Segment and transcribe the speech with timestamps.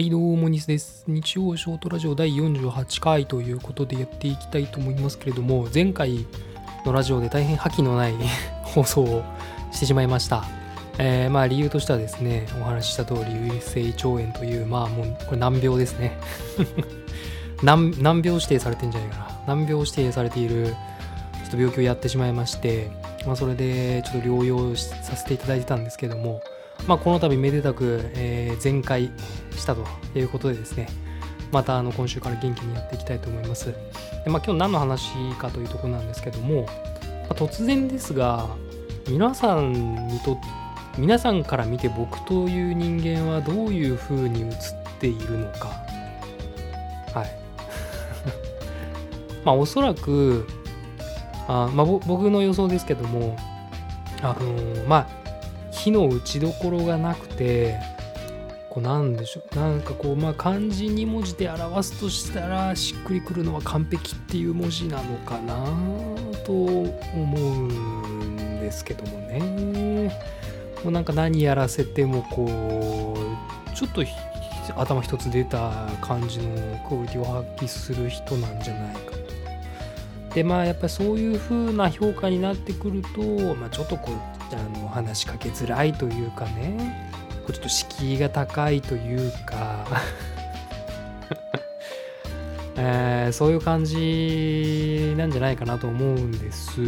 [0.00, 1.04] はい、どうも、ニスです。
[1.08, 6.24] 日曜ショートラジオ第48回ということでやっていきたいと思いますけれども、前回
[6.86, 8.14] のラジオで大変覇気のない
[8.64, 9.22] 放送を
[9.70, 10.44] してしまいました。
[10.96, 16.16] えーまあ理由としてはですね、お話しした通り、ウ性胃腸炎という、まあもう、これ難病ですね。
[17.62, 19.54] 難難病指定されてんじゃないかな。
[19.54, 22.88] 難病指定されている、ちょっと病気をやってしまいまして、
[23.26, 26.40] まあそれでちょっと療養させていただいてたんですけども、
[26.86, 29.10] まあ、この度めでたく、えー全開
[29.56, 30.88] したということでですね。
[31.52, 33.66] またあの今週から元気にやっていきたいと思います。
[34.24, 36.70] で、まあ、今日何の話かというところなんですけども、ま
[37.30, 38.48] あ突然ですが
[39.08, 40.38] 皆さんにと
[40.98, 44.50] 皆さんから見て僕という人間はどういう風に映っ
[45.00, 45.68] ているのか。
[47.14, 47.30] はい。
[49.44, 50.46] まあおそらく
[51.48, 53.36] あ、まあ、僕の予想ですけども
[54.22, 55.19] あのーまあ
[55.82, 57.78] 火の打ちどころがなくて
[58.68, 65.54] こうなんでしょうなんかこうまあ漢字2文字で表すとしたらしっくりくるのは完璧っていう文字なのかな
[66.44, 66.86] と思
[67.38, 70.14] うんですけどもね
[70.84, 73.16] もうなんか何やらせてもこ
[73.66, 74.04] うちょっと
[74.76, 79.12] 頭一つ出た感じのクオリティを発揮する人なんじゃないか
[80.28, 80.34] と。
[80.34, 83.22] でまあやっぱりそういう風な評価になってくると、
[83.56, 87.10] まあ、ちょっとこうあの話しかけづらいというかね。
[87.40, 89.86] こうちょっと敷居が高いというか、
[92.76, 96.80] えーそういう感じなんじゃないかなと思うんです。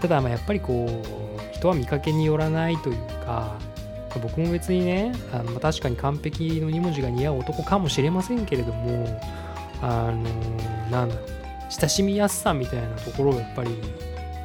[0.00, 3.58] ただまあやっぱりこう人は見かけによらないというか
[4.22, 9.20] 僕も別にねあの確かに完璧の2文字が似合う男かもしれませんけれども
[9.82, 10.22] あの
[10.90, 11.26] なんだろう
[11.68, 13.70] 親しみやすさみたいなところをやっぱり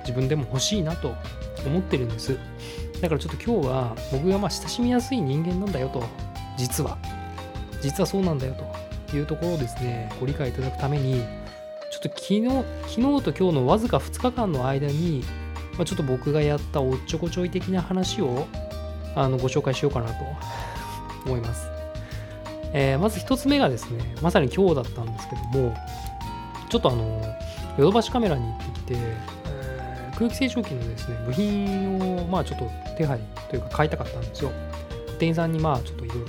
[0.00, 1.14] 自分でも欲しいなと
[1.66, 2.36] 思ってるんです。
[3.00, 6.02] だからちょっと今日は僕がまあ親しみやすい人間なんだよと。
[6.56, 6.98] 実は。
[7.80, 9.16] 実はそうなんだよと。
[9.16, 11.22] いうところをですねご理解いただくために
[11.90, 12.48] ちょっと昨日
[12.88, 15.22] 昨日と今日のわずか2日間の間に、
[15.74, 18.46] まあ、ちょっと僕がやったおっちょこちょい的な話を
[19.14, 20.62] あのご紹介しようかなと。
[21.24, 21.68] 思います、
[22.72, 25.76] えーまず1つ目がですねまさに今日だったんですけども
[26.68, 27.20] ちょっとあの
[27.78, 28.96] ヨドバシカメラに行ってきて、
[30.16, 33.18] 空気清浄機のですね部品をまあちょっと手配
[33.50, 34.50] というか買いたかったんですよ。
[35.18, 36.24] 店員さんにまあちょっといろいろ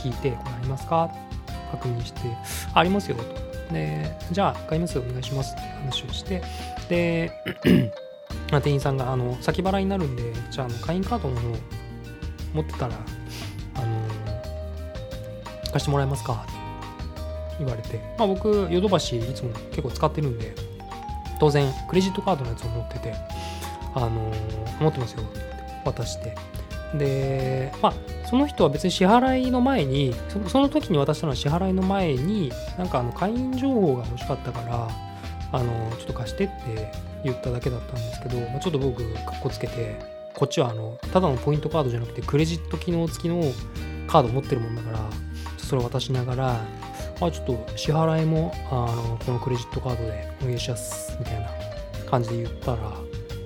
[0.00, 1.10] 聞いてこれありますか？
[1.70, 2.20] 確認して
[2.74, 3.24] ありますよと。
[3.72, 6.42] でじゃあ買いますよお願いしますって話をして
[6.88, 7.32] で
[8.52, 11.48] 店員さんがあの先払いになるんでじゃあの会員カードの方
[12.52, 12.94] 持ってたら
[13.76, 14.08] あの
[15.72, 16.34] 貸してもらえますか？
[16.34, 16.52] って
[17.60, 20.54] 言われて、まあ、僕ヨドバシいつも結構使ってるんで
[21.42, 23.14] 当然クレジットカードのやつを持ってて
[23.96, 24.32] あの
[24.78, 25.22] 持ってますよ。
[25.22, 26.36] って言って渡して。
[26.94, 27.92] でまあ
[28.28, 34.88] その人は別に支払いの前にそその時に渡したのは支払いの前になんかあの会員情報が欲しかったから
[35.50, 36.92] あのちょっと貸してって
[37.24, 39.98] 言っただけだったんですけど、まあ、ちょっと僕かっこつけて
[40.34, 43.42] こっちはあのただのポイントカードじゃなくてクレジット機能付きの
[44.06, 44.98] カード持ってるもんだから
[45.56, 46.60] それを渡しながら
[47.26, 51.48] あちょっと支払いもあのこのクレジットカードでお願いしますみたいな
[52.10, 52.78] 感じで言ったら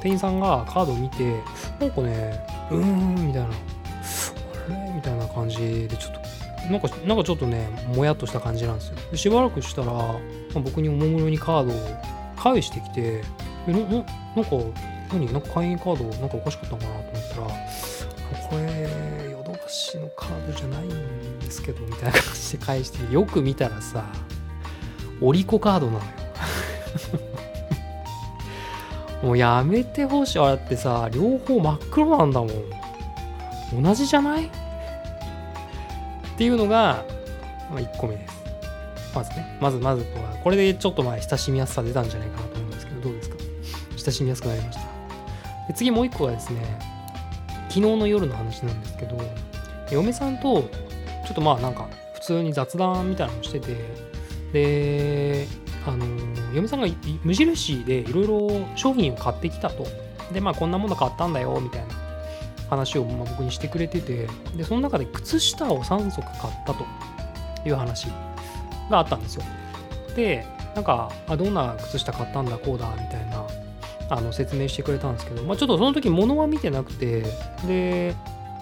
[0.00, 1.40] 店員さんがカードを見て
[1.80, 3.48] なんかねうーんみたいな。
[3.48, 3.50] あ
[4.68, 4.92] れ？
[4.94, 6.20] みたいな感じでちょっと
[6.70, 8.96] なんかなんかちょっとねもやっとした感じなんですよ。
[9.10, 10.14] でしばらくしたら、ま
[10.56, 11.76] あ僕におもむろにカードを
[12.36, 13.22] 返してきて
[13.66, 14.04] なななんか
[15.12, 15.32] 何？
[15.32, 17.46] なんか会員カードなんかおかしかったのかなと思ったら
[18.48, 20.87] これヨドバシのカードじゃない
[21.58, 24.04] ですけどみたいな感じで返してよく見たらさ
[25.20, 26.04] オリコカードなのよ。
[29.22, 30.38] もうやめてほしい。
[30.38, 33.82] あれってさ両方真っ黒なんだもん。
[33.82, 34.46] 同じじゃない？
[34.46, 34.50] っ
[36.36, 37.04] ていうのが、
[37.68, 38.34] まあ、1個目です。
[39.12, 39.58] まずね。
[39.60, 40.06] まずまず
[40.44, 43.36] これでちょっとまあ親しみやすさ出たんじゃないかなと思うんですけどどうですか？
[43.96, 44.82] 親しみやすくなりました。
[45.66, 46.78] で次もう1個がですね
[47.68, 49.20] 昨日の夜の話なんですけど
[49.90, 50.64] 嫁さんと
[51.28, 53.76] ちょっとまあなんか普通に雑談みたいなのをしてて
[54.52, 55.46] で
[55.86, 56.06] あの
[56.54, 56.88] 嫁さんが
[57.22, 59.86] 無印でいろいろ商品を買ってきたと。
[60.32, 61.94] でまあこんなもの買ったんだよみたいな
[62.68, 66.84] 話をま僕にしてくれててでその中で靴下を3足買ったと。
[67.64, 68.08] いう話
[68.90, 69.44] があったんですよ。
[70.16, 73.46] でなんかあどんな靴下買ったんだこうだみたいな
[74.10, 77.24] あの説明してくれたんですけど、まあ、ちょっとその時物は見てなくて
[77.66, 78.14] で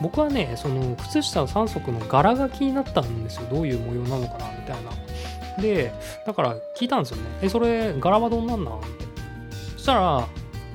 [0.00, 3.46] 僕はねその靴下の3足の柄が気になったんですよ。
[3.50, 5.62] どういう模様なのかなみたいな。
[5.62, 5.92] で
[6.26, 7.22] だから聞いたんですよね。
[7.42, 8.78] えそれ柄はどんなんなん？
[8.78, 8.88] って。
[9.76, 10.26] そしたら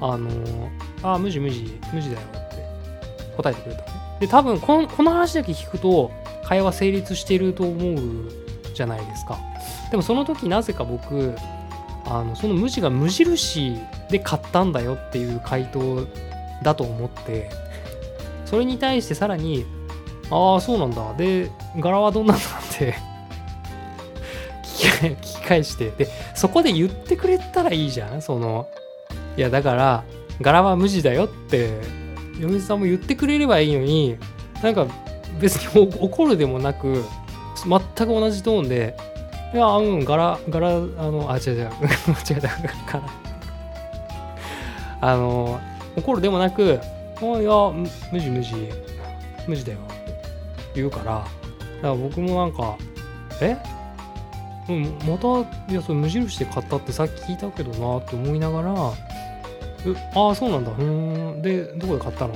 [0.02, 0.30] あの
[1.04, 3.84] あ無地無地無地だよって答えてくれた
[4.20, 6.12] で多分このこの話だけ聞くと
[6.44, 8.32] 会話成立してると思う
[8.74, 9.38] じゃないですか。
[9.92, 11.36] でもその時なぜか僕
[12.06, 13.78] あのその無地が無印
[14.10, 16.06] で買ったんだよっていう回答
[16.64, 17.50] だと思って。
[18.50, 19.66] それに対してさらに
[20.32, 21.14] ああそうなんだ。
[21.16, 22.96] で柄はどんなんだって
[24.64, 25.92] 聞き返して。
[25.92, 28.22] でそこで言ってくれたらいいじゃん。
[28.22, 28.68] その
[29.38, 30.04] いやだから
[30.42, 31.80] 柄は無地だよって
[32.40, 34.18] 嫁さんも言ってくれればいいのに
[34.64, 34.88] なんか
[35.40, 37.04] 別に怒るでもなく
[37.66, 38.96] 全く同じトーンで
[39.54, 41.70] いやうん柄柄あのあ違う違う。
[42.08, 42.50] 間違えた。
[42.88, 43.04] 柄。
[45.02, 45.60] あの
[45.96, 46.80] 怒るでもなく
[47.22, 47.52] 「あいや
[48.12, 48.54] 無地無地
[49.48, 49.80] 無地だよ」
[50.76, 51.04] 言うから。
[51.04, 51.28] だか
[51.82, 52.78] ら僕もなんか
[53.42, 53.58] 「え、
[55.08, 58.74] またいやそれ無印で買ったってさっき聞いたけどなって思いながら
[59.86, 60.72] えああそうなんだ。
[60.78, 61.42] うん。
[61.42, 62.34] でどこで買ったの？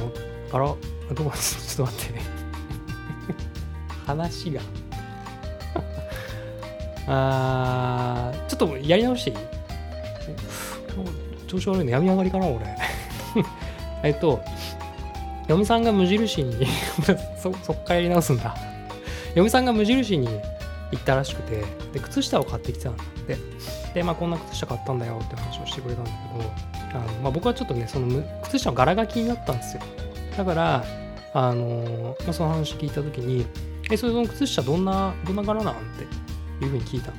[0.52, 1.16] 柄どこ？
[1.16, 2.20] ちょっと待って。
[4.06, 4.62] 話が。
[7.08, 9.36] あーちょっとやり直していい？
[11.48, 12.66] 調子悪いの病み上がりかな俺。
[14.04, 14.42] えっと
[15.54, 16.66] 嫁さんが無印に
[17.38, 18.56] そそっかやり直すんだ。
[19.36, 20.28] 嫁さんが無印に
[20.92, 21.64] 行ったらしくて
[21.94, 23.04] で靴下を買ってきてたんだ。
[23.04, 23.38] って
[23.94, 29.82] でまあこんな靴下買ったんだよって話をしてくれたんだけどあの、まあ、僕はちょっとねその靴下の柄が気になったんですよ。
[30.36, 30.84] だから
[31.34, 33.46] あの、まあ、その話聞いた時に
[33.92, 35.78] えそれの靴下どんなどんな柄なんっ
[36.60, 37.12] ていうふうに聞いた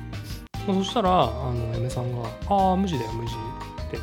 [0.67, 3.31] まあ、そしたらあの嫁さんが「ああ無地だよ無地」
[3.87, 3.97] って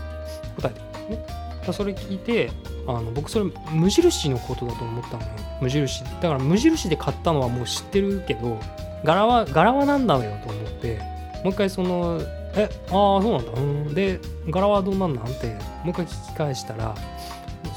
[0.56, 1.72] 答えてくれね。
[1.72, 2.50] それ聞いて
[2.86, 5.28] あの僕それ無印のことだと思ったのよ。
[5.60, 6.02] 無印。
[6.04, 8.58] だから無印で買ったのはもう知ってるけど
[9.04, 10.98] 柄は柄は何なのよと思って
[11.44, 12.20] もう一回その
[12.54, 13.52] えああそうなんだ。
[13.52, 13.94] うん。
[13.94, 14.18] で
[14.48, 15.46] 柄はどんなんなんて
[15.84, 16.94] もう一回聞き返したら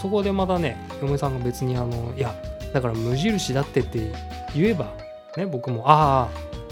[0.01, 2.33] そこでまたね嫁さんが別にあのいや
[2.73, 4.11] だから無印だってって
[4.53, 4.93] 言えば
[5.37, 6.27] ね僕もあ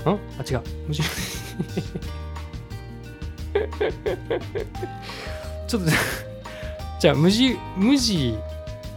[0.05, 0.13] あん？
[0.13, 0.17] あ
[0.49, 0.61] 違う。
[0.87, 1.03] 無印。
[5.67, 5.89] ちょっと
[7.03, 8.39] じゃあ無地無地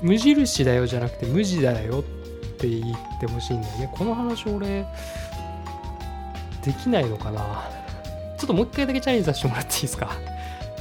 [0.00, 2.03] 無印だよじゃなくて無地だよっ
[2.56, 3.93] て言ってほしいんだよね。
[3.93, 4.87] この話俺
[6.64, 7.69] できないのかな。
[8.38, 10.17] ちょっともう一回だけチャレンジさせてもらっていいですか？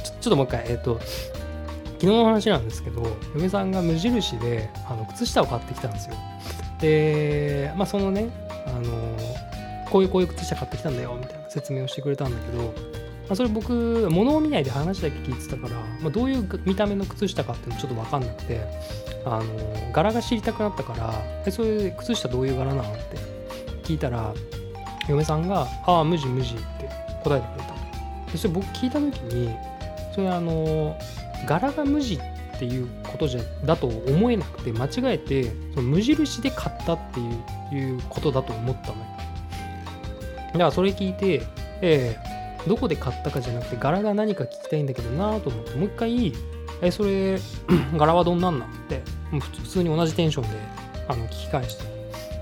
[0.04, 0.66] ちょちょっともう一回。
[0.68, 6.14] えっ、ー、と昨日の話なんですけど嫁さんが無印であの靴下を買ってきたんですよ。
[6.80, 8.30] でまあそのね
[8.68, 9.16] あの
[9.90, 12.72] こういうこういう靴下買ってきたんだよみたいな説明をしてくれたんだけど、
[13.28, 18.60] まあ、それ僕物を見ないで話だけ聞いてたから、まあ、どういう見た目の靴下かっていうのちょっと分かんなくて
[19.24, 21.12] あの柄が知りたくなったから
[21.44, 23.16] えそれ靴下どういう柄なのって
[23.82, 24.32] 聞いたら
[25.08, 26.88] 嫁さんが「ああ無地無地」って
[27.24, 29.50] 答えてくれたでそれ僕聞いた時に
[30.14, 30.96] それあの
[31.46, 39.04] 柄が無地っていうことじゃだと思えなくて間違えてその無印で買ったっていういうことだと思ったのよ。
[40.46, 41.42] だからそれ聞いて
[41.82, 42.35] えー、
[42.66, 46.32] どこで買ったかじゃなくて柄が何か聞きたいんだけどなと思ってもう一回
[46.82, 47.38] えそれ
[47.96, 50.56] 柄はどんなんなってもう普通に同じテンションで
[51.08, 51.84] あの聞き返して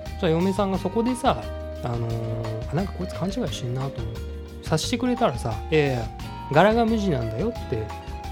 [0.04, 1.42] そしたら嫁さんがそこでさ
[1.82, 4.20] あのー、あなんかこいつ勘違いしてんなと思って
[4.62, 7.86] 察してくれたらさ「ええ柄が無地なんだよ」って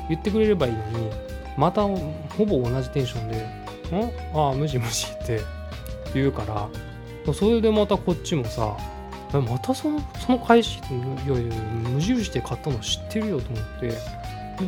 [0.09, 1.11] 言ってくれればいいのに
[1.57, 3.37] またほぼ同じテンションで
[3.93, 4.39] 「ん？
[4.39, 5.41] ああ無地無地」って
[6.15, 6.45] 言うか
[7.27, 8.75] らそれでまたこっちもさ
[9.41, 11.55] 「またそのその返しいやいや
[11.91, 14.23] 無印で買ったの知ってるよ」と思って。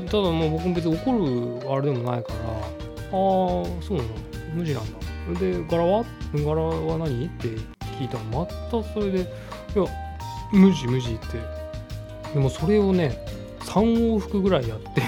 [0.06, 4.14] ただもう僕も別に怒るあれでもないから「ああそうなんだ
[4.54, 4.84] 無地なん
[5.34, 6.04] だ」で柄は？
[6.34, 7.26] 柄は何？
[7.26, 7.48] って
[7.98, 9.20] 聞いたらまたそれで
[9.76, 9.84] 「いや
[10.52, 11.38] 無地無地」って。
[12.32, 13.24] でもそれをね
[13.60, 15.02] 3往復ぐらいやって。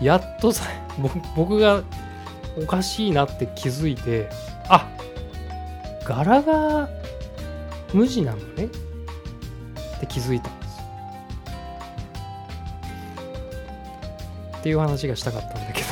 [0.00, 0.64] やっとさ
[1.36, 1.82] 僕が
[2.60, 4.28] おかしいなって気づいて
[4.68, 4.88] あ
[6.04, 6.88] 柄が
[7.94, 8.64] 無地なのね。
[8.64, 10.84] って気づいたんですよ。
[14.58, 15.88] っていう話がしたかったんだけど。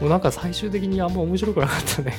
[0.02, 2.14] もうなんか最終的にあんま面白くなかったね。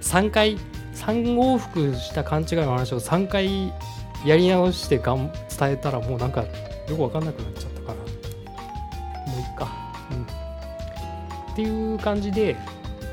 [0.00, 0.58] 3回
[0.96, 3.72] 3往復した勘違いの話を3回
[4.26, 6.48] やり直してがん伝えたらもうなんかよ
[6.88, 7.94] く分かんなくなっちゃったから。
[7.94, 9.68] もういっか。
[10.10, 10.22] うん。
[11.52, 12.56] っていう感じで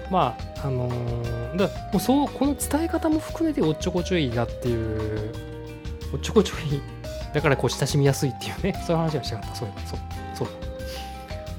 [0.10, 5.32] まああのー、だもうそうこの伝え方も含めておっちょこちょいだっていう
[6.14, 6.82] おっちょこちょい
[7.34, 9.56] だからこう親しみやすいっていうね そういう話がしたかった。
[9.56, 10.00] そういえばそう
[10.36, 10.48] そう。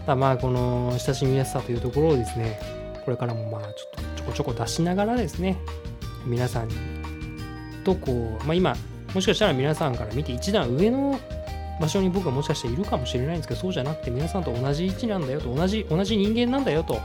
[0.07, 2.59] だまあこの親しみやすさというところをですね
[3.05, 5.57] これからもまあちょっとちょこちょこ出しながらですね
[6.27, 6.69] 皆さん
[7.85, 8.77] とこう、まあ、今
[9.15, 11.19] もしかしたら皆さんから見て一段上の
[11.81, 17.01] 場所に僕はもしかしているかもしれないんですけどそうじゃなくて皆さんと同じ位置なんだよと同じ同じ人間なんだよと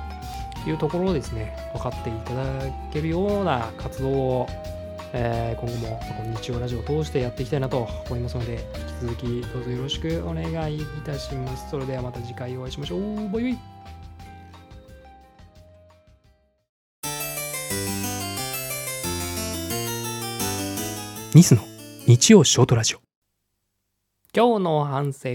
[0.70, 2.44] いうところをですね分かっていただ
[2.92, 4.48] けるような活動を、
[5.14, 8.66] えー、今後もこの日曜ラジオを通してやっていきたいなと思いますので
[9.02, 11.70] 引き続きどうぞよろしくお願いいたします。
[11.70, 13.16] それではまた次回お会いしましょう。
[13.32, 13.58] バイバイ。
[21.36, 21.62] ニスの
[22.08, 23.00] 日曜ショートラジオ。
[24.34, 25.30] 今日の反省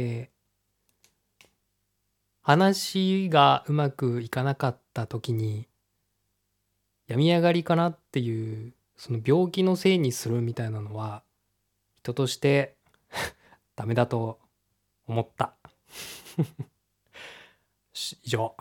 [2.42, 5.68] 話がうまくいかなかった時に
[7.06, 11.22] 病み上がりかなっていうその病気のせいにするみたいなのは
[11.96, 12.74] 人として
[13.76, 14.38] ダメだと
[15.06, 15.54] 思った。
[18.24, 18.54] 以上。